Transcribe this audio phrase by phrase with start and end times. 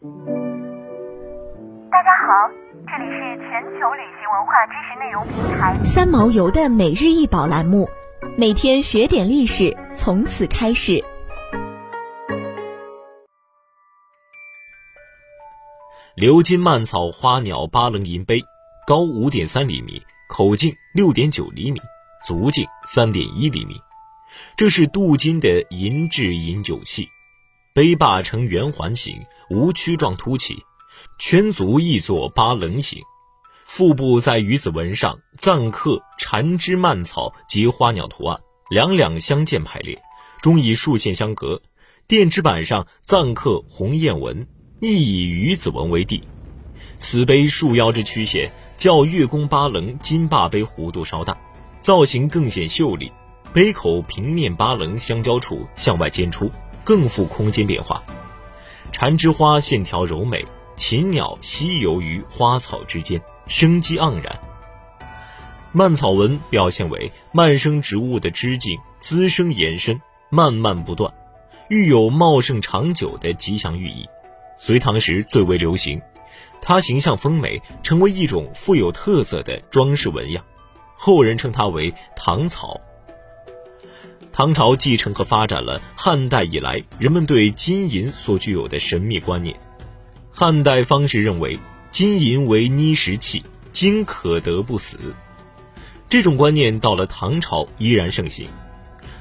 [0.00, 0.04] 大
[2.04, 2.30] 家好，
[2.86, 7.88] 这里是全球旅行文化知识内容平台三毛游的每日一宝栏目，
[8.36, 11.02] 每天学点历史，从此开始。
[16.16, 18.40] 鎏金蔓草花鸟八棱银杯，
[18.86, 21.80] 高五点三厘米，口径六点九厘米，
[22.24, 23.74] 足径三点一厘米。
[24.56, 27.08] 这是镀金的银质饮酒器，
[27.78, 30.64] 杯坝呈圆环形，无曲状凸起，
[31.20, 33.00] 圈足亦作八棱形，
[33.66, 40.02] 腹部在鱼子纹上錾刻缠枝蔓草及花鸟图案，两两相间排列，
[40.42, 41.62] 中以竖线相隔。
[42.08, 44.48] 垫支板上暂刻鸿雁纹，
[44.80, 46.20] 亦以鱼子纹为地。
[46.98, 51.38] 此杯束腰之曲线较月宫八棱金坝杯弧度稍大，
[51.78, 53.12] 造型更显秀丽。
[53.52, 56.50] 杯口平面八棱相交处向外尖出，
[56.88, 58.02] 更富空间变化。
[58.92, 64.40] 缠枝花线条柔美，禽鸟嬉游于花草之间，生机盎然。
[65.70, 71.12] 蔓草纹表现为蔓生植物的枝茎滋生延伸，蔓蔓不断，
[71.68, 74.08] 寓有茂盛长久的吉祥寓意。
[74.56, 76.00] 隋唐时最为流行，
[76.62, 80.42] 它形象丰美，成为一种富有特色的装饰纹样。
[80.96, 82.80] 后人称它为唐草。
[84.38, 89.58] 唐朝继承和发展了汉代以来人们对金银所具有的神秘观念。
[90.30, 91.58] 汉代方士认为
[91.90, 94.96] 金银为捏石器，金可得不死。
[96.08, 98.48] 这种观念到了唐朝依然盛行。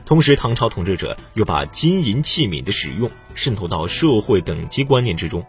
[0.06, 5.42] 同时，唐朝统治者又把金银器皿的使用渗透到社会等级观念之中。《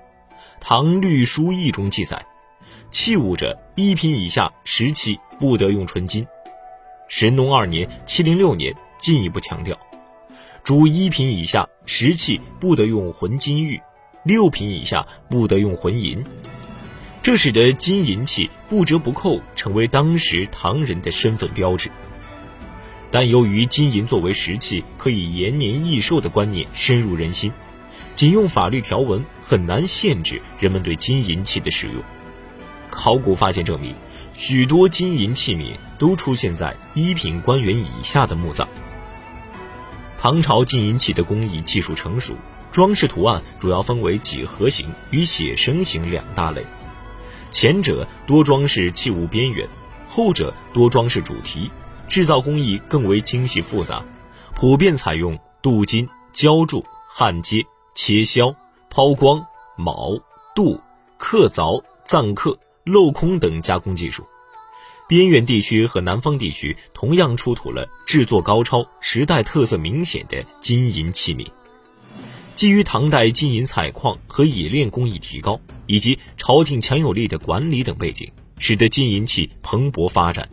[0.62, 2.24] 唐律疏议》中记载，
[2.90, 6.26] 器物者一品以下石器不得用纯金。
[7.06, 8.74] 神农二年（七零六年）。
[8.98, 9.78] 进一步强调，
[10.62, 13.80] 主一品以下石器不得用浑金玉，
[14.24, 16.22] 六品以下不得用浑银。
[17.22, 21.90] 这使得金银器不折不扣成为当时唐人的身份标志。
[23.10, 27.52] 但由于金银作为石器可以延年益寿的观念深入人心，
[28.14, 32.02] 仅用法律条文很难限制人们对金银器的使用。
[32.90, 33.94] 考古发现证明，
[34.36, 38.68] 许多金银器皿都出现在一品官员以下的墓葬。
[40.18, 42.34] 唐朝金银器的工艺技术成熟，
[42.72, 46.66] 装饰图案主要分为几何形与写生形两大类。
[47.52, 49.68] 前者多装饰器物边缘，
[50.08, 51.70] 后者多装饰主题。
[52.08, 54.02] 制造工艺更为精细复杂，
[54.54, 57.62] 普遍采用镀金、浇铸、焊接、
[57.94, 58.56] 切削、
[58.88, 59.44] 抛光、
[59.76, 60.18] 铆、
[60.54, 60.80] 镀、
[61.18, 64.26] 刻凿、錾刻、镂空等加工技术。
[65.08, 71.46] 边远地区和南方地区同样出土了制作高超、时代特色明显的金银器皿。
[72.54, 80.46] 基于唐代金银采矿和冶炼工艺提高，以及朝廷强有力的管理等背景，使得金银器蓬勃发展。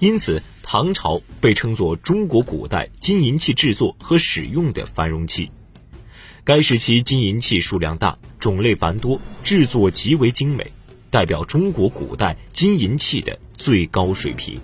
[0.00, 5.48] 因此，唐朝被称作中国古代金银器制作和使用的繁荣期。
[6.42, 10.72] 该时期金银器数量大、种类繁多、制作极为精美，
[11.10, 13.38] 代表中国古代金银器的。
[13.58, 14.56] 最高水平。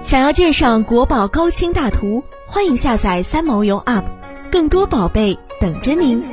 [0.00, 4.04] 想要鉴赏国宝高清大图，欢迎下载三毛游 App，
[4.52, 6.31] 更多宝贝等着您。